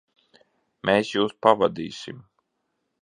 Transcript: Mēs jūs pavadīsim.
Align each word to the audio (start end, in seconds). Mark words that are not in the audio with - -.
Mēs 0.89 1.11
jūs 1.17 1.35
pavadīsim. 1.47 2.25